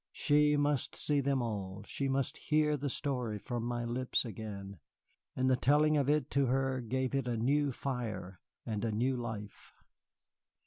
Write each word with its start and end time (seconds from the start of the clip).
She 0.11 0.57
must 0.57 0.95
see 0.95 1.21
them 1.21 1.43
all, 1.43 1.83
she 1.85 2.07
must 2.09 2.35
hear 2.37 2.75
the 2.75 2.89
story 2.89 3.37
from 3.37 3.63
my 3.63 3.85
lips 3.85 4.25
again; 4.25 4.79
and 5.35 5.47
the 5.47 5.55
telling 5.55 5.95
of 5.95 6.09
it 6.09 6.31
to 6.31 6.47
her 6.47 6.81
gave 6.81 7.13
it 7.13 7.27
a 7.27 7.37
new 7.37 7.71
fire 7.71 8.39
and 8.65 8.83
a 8.83 8.91
new 8.91 9.15
life. 9.15 9.75